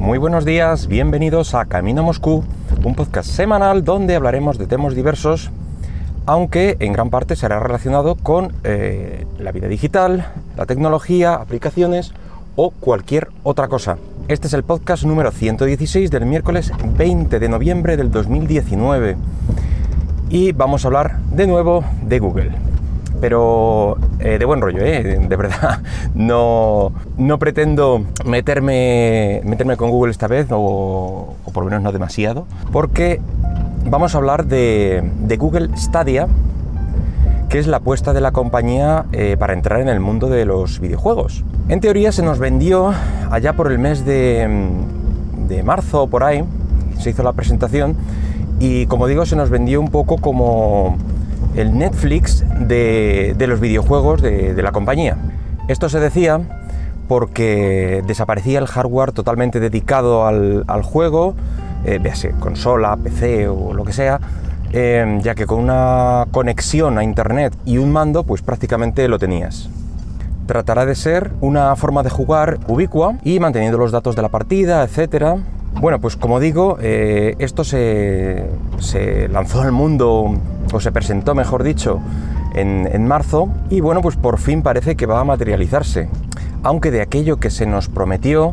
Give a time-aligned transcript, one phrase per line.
[0.00, 2.42] Muy buenos días, bienvenidos a Camino a Moscú,
[2.84, 5.50] un podcast semanal donde hablaremos de temas diversos,
[6.24, 12.14] aunque en gran parte será relacionado con eh, la vida digital, la tecnología, aplicaciones
[12.56, 13.98] o cualquier otra cosa.
[14.28, 19.18] Este es el podcast número 116 del miércoles 20 de noviembre del 2019
[20.30, 22.69] y vamos a hablar de nuevo de Google
[23.20, 25.02] pero eh, de buen rollo, ¿eh?
[25.02, 25.80] de verdad.
[26.14, 32.46] No, no pretendo meterme, meterme con Google esta vez, o, por lo menos no demasiado,
[32.72, 33.20] porque
[33.84, 35.02] vamos a hablar de,
[35.38, 36.26] Google Stadia,
[37.48, 40.80] que es la apuesta de la compañía eh, para entrar en el mundo de los
[40.80, 41.44] videojuegos.
[41.68, 42.92] En teoría se nos vendió
[43.30, 44.48] allá por el mes de,
[45.48, 46.44] de marzo, por ahí,
[46.98, 47.96] se hizo la presentación,
[48.58, 50.96] y como digo, se nos vendió un poco como
[51.56, 55.16] el Netflix de, los videojuegos de, la compañía.
[55.68, 56.40] Esto se decía
[57.08, 61.34] porque desaparecía el hardware totalmente dedicado al, juego,
[61.84, 64.20] eh, véase, consola, PC o lo que sea,
[64.72, 69.68] eh, ya que con una conexión a internet y un mando, pues prácticamente lo tenías.
[70.46, 74.84] Tratará de ser una forma de jugar ubicua y manteniendo los datos de la partida,
[74.84, 75.38] etcétera,
[75.80, 78.48] bueno, pues como digo, eh, esto se,
[79.30, 80.38] lanzó al mundo,
[80.72, 82.00] o se presentó, mejor dicho,
[82.54, 86.10] en, marzo, y bueno, pues por fin parece que va a materializarse.
[86.62, 88.50] Aunque de aquello que se nos prometió,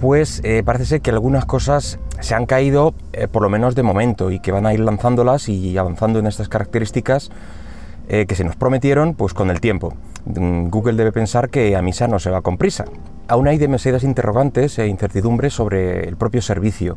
[0.00, 3.84] pues eh, parece ser que algunas cosas se han caído, eh, por lo menos de
[3.84, 7.30] momento, y que van a ir lanzándolas y avanzando en estas características
[8.08, 9.94] que se nos prometieron, pues con el tiempo.
[10.26, 12.84] Mm, Google debe pensar que a misa no se va con prisa
[13.28, 16.96] aún hay demasiadas interrogantes e incertidumbres sobre el propio servicio.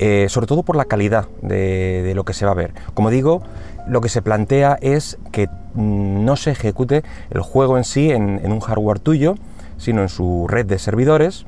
[0.00, 2.72] Eh, sobre todo por la calidad de, lo que se va a ver.
[2.94, 3.42] Como digo,
[3.86, 8.40] lo que se plantea es que mm, no se ejecute el juego en sí en,
[8.50, 9.36] un hardware tuyo,
[9.76, 11.46] sino en su red de servidores.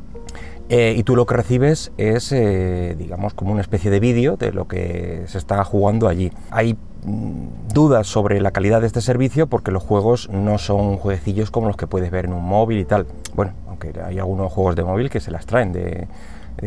[0.69, 4.53] Eh, y tú lo que recibes es, eh, digamos, como una especie de vídeo de
[4.53, 6.32] lo que se está jugando allí.
[6.50, 6.76] Hay
[7.72, 11.77] dudas sobre la calidad de este servicio porque los juegos no son jueguecillos como los
[11.77, 13.06] que puedes ver en un móvil y tal.
[13.34, 16.09] Bueno, aunque hay algunos juegos de móvil que se las traen de,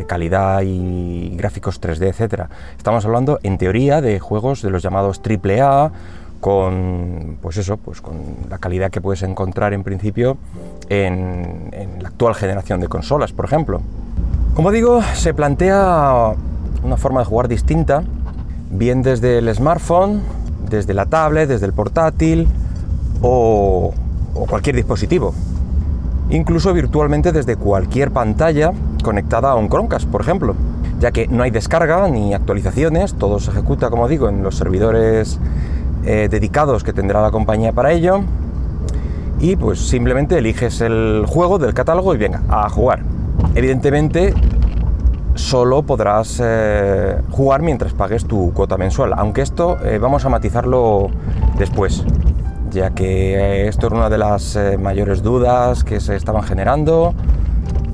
[0.06, 2.48] calidad y gráficos 3D, etcétera.
[2.76, 5.90] Estamos hablando en teoría de juegos de los llamados AAA
[6.40, 8.14] con pues eso, pues con
[8.48, 10.38] la calidad que puedes encontrar en principio
[10.88, 11.70] en
[12.00, 13.82] la actual generación de consolas, por ejemplo.
[14.54, 16.34] Como digo, se plantea
[16.82, 18.02] una forma de jugar distinta,
[18.70, 20.20] bien desde el smartphone,
[20.68, 22.48] desde la tablet, desde el portátil
[23.22, 23.92] o,
[24.48, 25.34] cualquier dispositivo
[26.30, 28.72] incluso virtualmente desde cualquier pantalla
[29.02, 30.54] conectada a un Chromecast, por ejemplo,
[31.00, 35.40] ya que no hay descarga ni actualizaciones, todo se ejecuta, como digo, en los servidores
[36.04, 38.20] eh, dedicados que tendrá la compañía para ello,
[39.40, 43.02] y pues simplemente eliges el juego del catálogo y venga, a jugar.
[43.54, 44.34] Evidentemente,
[45.34, 51.08] solo podrás eh, jugar mientras pagues tu cuota mensual, aunque esto eh, vamos a matizarlo
[51.58, 52.04] después
[52.70, 57.14] ya que esto era una de las eh, mayores dudas que se estaban generando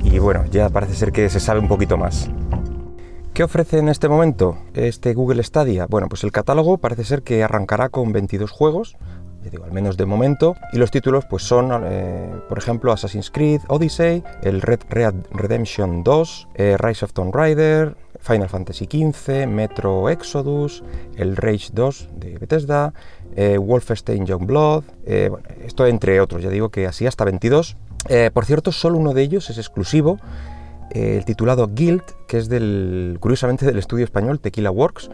[0.02, 2.30] y bueno, ya parece ser que se sabe un poquito más.
[3.32, 5.86] ¿Qué ofrece en este momento este Google Stadia?
[5.86, 8.96] Bueno, pues el catálogo parece ser que arrancará con 22 juegos,
[9.50, 13.60] digo, al menos de momento, y los títulos pues son, eh, por ejemplo, Assassin's Creed
[13.68, 17.96] Odyssey, el Red Red Redemption 2, eh, Rise of Tomb Raider,
[18.26, 20.82] Final Fantasy XV, Metro Exodus,
[21.16, 22.92] el Rage 2 de Bethesda,
[23.36, 25.30] eh, Wolfenstein Youngblood, eh,
[25.64, 27.76] esto entre otros, ya digo que así hasta 22.
[28.08, 30.18] Eh, por cierto, solo uno de ellos es exclusivo,
[30.90, 35.10] el titulado Guild, que es del, curiosamente del estudio español Tequila Works.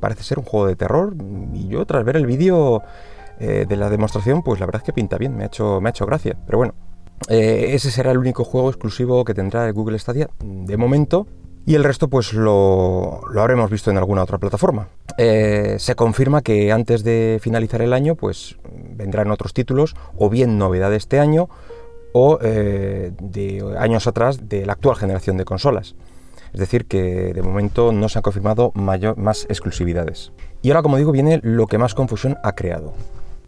[0.00, 1.14] parece ser un juego de terror
[1.52, 2.82] y yo tras ver el vídeo
[3.38, 5.90] de la demostración, pues la verdad es que pinta bien, me ha hecho, me ha
[5.90, 6.36] hecho gracia.
[6.46, 6.74] Pero bueno,
[7.28, 11.26] ese será el único juego exclusivo que tendrá el Google Stadia de momento
[11.66, 14.88] y el resto pues lo, habremos visto en alguna otra plataforma.
[15.18, 18.56] Eh, se confirma que antes de finalizar el año pues
[18.92, 21.48] vendrán otros títulos o bien novedad de este año
[22.12, 25.96] o eh, de años atrás de la actual generación de consolas.
[26.52, 30.32] Es decir, que de momento no se han confirmado mayor, más exclusividades.
[30.62, 32.94] Y ahora, como digo, viene lo que más confusión ha creado.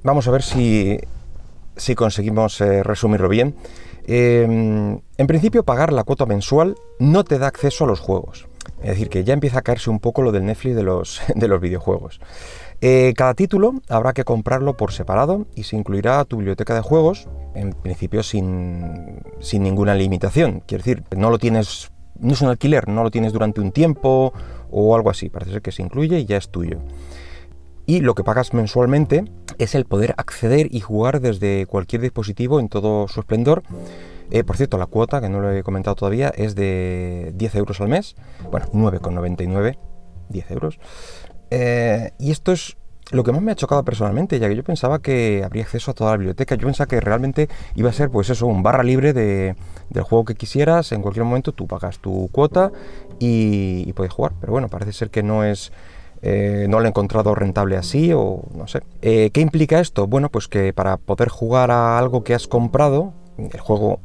[0.02, 0.98] Vamos a ver si,
[1.76, 3.54] si conseguimos eh, resumirlo bien.
[4.06, 8.48] Em, en principio, pagar la cuota mensual no te da acceso a los juegos.
[8.80, 11.48] Es decir, que ya empieza a caerse un poco lo del Netflix de los, de
[11.48, 12.20] los videojuegos.
[12.80, 17.28] Eh, cada título habrá que comprarlo por separado y se incluirá tu biblioteca de juegos,
[17.54, 20.62] en principio sin, sin ninguna limitación.
[20.64, 21.90] Quiere decir, no lo tienes,
[22.20, 24.32] no es un alquiler, no lo tienes durante un tiempo
[24.70, 25.28] o algo así.
[25.28, 26.78] Parece ser que se incluye y ya es tuyo.
[27.88, 29.24] Y lo que pagas mensualmente
[29.56, 33.62] es el poder acceder y jugar desde cualquier dispositivo en todo su esplendor.
[34.30, 37.80] Eh, por cierto, la cuota, que no lo he comentado todavía, es de 10 euros
[37.80, 38.14] al mes.
[38.50, 39.78] Bueno, 9,99,
[40.28, 40.78] 10 euros.
[41.50, 42.76] Eh, y esto es
[43.10, 45.94] lo que más me ha chocado personalmente, ya que yo pensaba que habría acceso a
[45.94, 46.56] toda la biblioteca.
[46.56, 49.56] Yo pensaba que realmente iba a ser, pues eso, un barra libre de,
[49.88, 50.92] del juego que quisieras.
[50.92, 52.70] En cualquier momento tú pagas tu cuota
[53.18, 54.32] y, puedes jugar.
[54.38, 55.72] Pero bueno, parece ser que no es.
[56.22, 58.82] Eh, no lo he encontrado rentable así o no sé.
[59.02, 60.06] Eh, ¿Qué implica esto?
[60.06, 64.00] Bueno, pues que para poder jugar a algo que has comprado, el juego,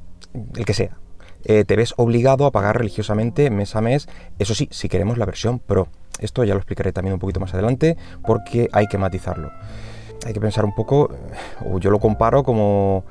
[0.56, 0.98] el que sea,
[1.46, 4.08] eh, te ves obligado a pagar religiosamente mes a mes.
[4.40, 5.88] Eso sí, si queremos la versión Pro.
[6.20, 9.52] Esto ya lo explicaré también un poquito más adelante porque hay que matizarlo.
[10.26, 11.10] Hay que pensar un poco,
[11.66, 13.04] o yo lo comparo como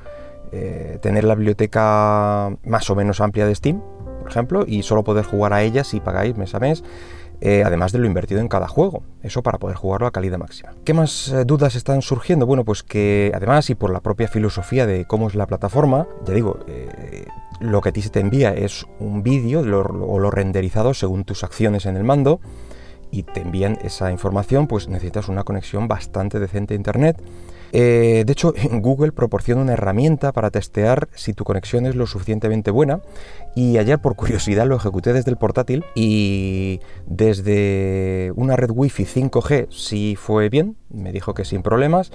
[1.01, 3.83] tener la biblioteca más o menos amplia de Steam,
[4.21, 6.85] por ejemplo, y solo poder jugar a ella si pagáis mes a mes.
[7.45, 10.75] Eh, además de lo invertido en cada juego, eso para poder jugarlo a calidad máxima.
[10.85, 12.47] ¿Qué más eh, dudas están surgiendo?
[12.47, 16.35] Bueno, pues que además y por la propia filosofía de cómo es la plataforma, ya
[16.35, 16.61] digo,
[17.59, 21.43] lo que a ti se te envía es un vídeo o lo renderizado según tus
[21.43, 22.39] acciones en el mando,
[23.11, 27.21] y te envían esa información, pues necesitas una conexión bastante decente a Internet.
[27.73, 32.71] Eh, de hecho, Google proporciona una herramienta para testear si tu conexión es lo suficientemente
[32.71, 33.01] buena.
[33.55, 39.69] Y ayer, por curiosidad, lo ejecuté desde el portátil y desde una red Wi-Fi 5G
[39.71, 42.13] sí fue bien, me dijo que sin problemas.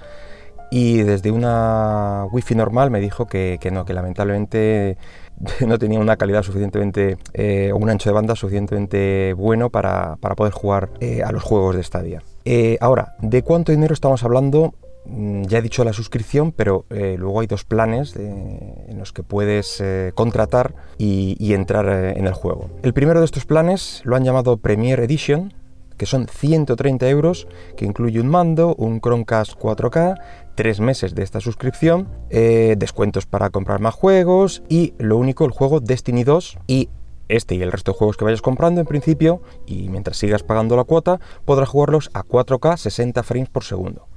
[0.70, 4.98] Y desde una Wi-Fi normal me dijo que, no, que lamentablemente
[5.66, 10.52] no tenía una calidad suficientemente eh, o un ancho de banda suficientemente bueno para, poder
[10.52, 12.22] jugar eh, a los juegos de Stadia.
[12.44, 14.74] Eh, ahora, ¿de cuánto dinero estamos hablando?
[15.10, 19.84] Mm, ya he dicho la suscripción, pero luego hay dos planes en los que puedes
[20.14, 21.88] contratar y, entrar
[22.18, 22.70] en el juego.
[22.84, 25.54] El primero de estos planes lo han llamado Premier Edition,
[25.98, 30.16] que son 130 euros, que incluye un mando, un Chromecast 4K,
[30.56, 35.52] tres meses de esta suscripción, eh, descuentos para comprar más juegos y lo único, el
[35.52, 36.90] juego Destiny 2 y
[37.30, 40.78] este y el resto de juegos que vayas comprando en principio y mientras sigas pagando
[40.78, 44.08] la cuota podrás jugarlos a 4K 60 frames por segundo.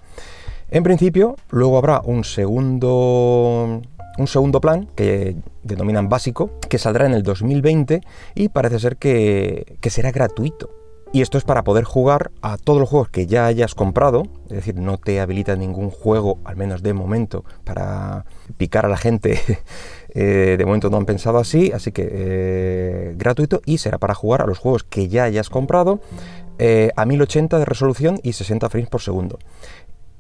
[0.71, 3.83] En principio, luego habrá un segundo
[4.19, 8.03] un segundo plan que denominan básico, que saldrá en el 2020
[8.35, 10.71] y parece ser que, que será gratuito.
[11.13, 14.57] Y esto es para poder jugar a todos los juegos que ya hayas comprado, es
[14.57, 18.27] decir, no te habilita ningún juego, al menos de momento, para
[18.57, 19.41] picar a la gente.
[20.13, 24.43] Eh, de momento no han pensado así, así que eh, gratuito y será para jugar
[24.43, 26.01] a los juegos que ya hayas comprado
[26.59, 29.39] eh, a 1080 de resolución y 60 frames por segundo.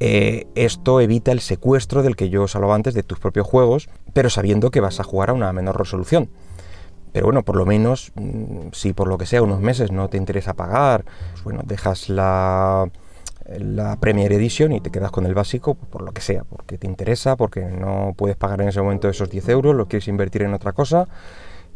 [0.00, 4.31] Esto evita el secuestro del que yo os hablaba antes de tus propios juegos, pero
[4.31, 6.31] sabiendo que vas a jugar a una menor resolución.
[7.12, 10.17] Pero bueno, por lo menos, mm, si por lo que sea unos meses no te
[10.17, 12.88] interesa pagar, pues bueno, dejas la,
[13.58, 16.87] la Premier Edition y te quedas con el básico por lo que sea, porque te
[16.87, 20.55] interesa, porque no puedes pagar en ese momento esos 10 euros, lo quieres invertir en
[20.55, 21.08] otra cosa,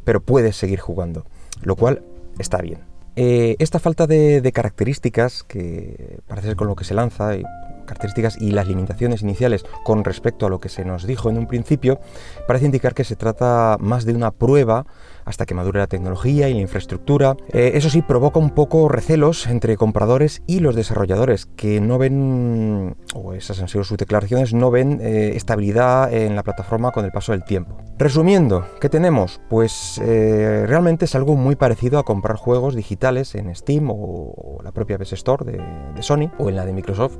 [0.04, 1.24] pero puedes seguir jugando,
[1.62, 2.02] lo cual
[2.38, 2.80] está bien.
[3.16, 7.44] Eh, esta falta de, de, características, que parece ser con lo que se lanza, y
[7.84, 11.46] características y las limitaciones iniciales con respecto a lo que se nos dijo en un
[11.46, 12.00] principio,
[12.46, 14.86] parece indicar que se trata más de una prueba
[15.24, 17.36] hasta que madure la tecnología y la infraestructura.
[17.52, 22.96] Eh, eso sí, provoca un poco recelos entre compradores y los desarrolladores, que no ven,
[23.14, 27.10] o esas han sido sus declaraciones, no ven eh, estabilidad en la plataforma con el
[27.10, 27.76] paso del tiempo.
[27.98, 29.40] Resumiendo, ¿qué tenemos?
[29.48, 34.72] Pues eh, realmente es algo muy parecido a comprar juegos digitales en Steam o, la
[34.72, 35.62] propia PS Store de,
[36.02, 37.18] Sony o en la de Microsoft,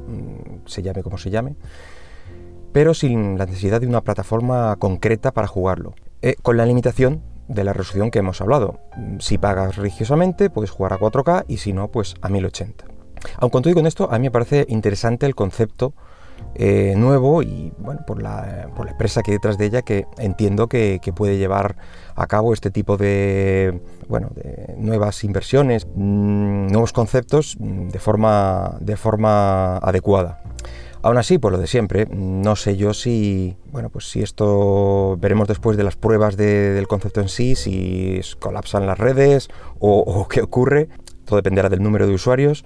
[0.67, 1.57] se llame como se llame
[2.75, 5.95] pero sin la necesidad de una plataforma concreta para jugarlo,
[6.43, 8.81] con la limitación de la resolución que hemos hablado.
[9.21, 12.85] Si pagas religiosamente, puedes jugar a 4K y si no, pues a 1080.
[13.39, 15.95] Aun con todo y con esto, a mí me parece interesante el concepto
[16.57, 20.07] eh, nuevo y bueno, por la, por la, empresa que hay detrás de ella que
[20.19, 21.77] entiendo que, puede llevar
[22.17, 28.77] a cabo este tipo de, bueno, de nuevas inversiones, mm, nuevos conceptos mm, de forma,
[28.81, 30.44] de forma adecuada.
[31.05, 35.47] Aún así, pues lo de siempre, no sé yo si, bueno, pues si esto veremos
[35.47, 40.89] después de las pruebas del concepto en sí, si colapsan las redes o, qué ocurre,
[41.27, 42.65] todo dependerá del número de usuarios.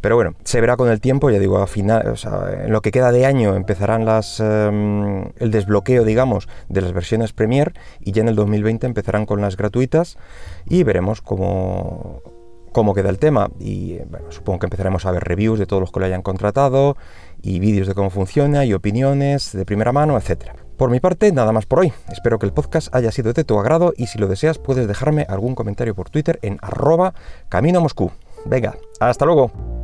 [0.00, 2.16] Pero bueno, se verá con el tiempo, ya digo, a final,
[2.64, 7.32] en lo que queda de año empezarán las, em, el desbloqueo, digamos, de las versiones
[7.32, 10.18] Premier y ya en el 2020 empezarán con las gratuitas
[10.66, 12.20] y veremos cómo,
[12.72, 13.50] cómo queda el tema.
[13.58, 16.96] Y bueno, supongo que empezaremos a ver reviews de todos los que lo hayan contratado
[17.42, 20.50] y vídeos de cómo funciona y opiniones de primera mano, etc.
[20.76, 21.92] Por mi parte, nada más por hoy.
[22.10, 25.26] Espero que el podcast haya sido de tu agrado y si lo deseas puedes dejarme
[25.28, 27.14] algún comentario por Twitter en arroba
[27.48, 28.10] camino Moscú.
[28.46, 29.79] Venga, hasta luego.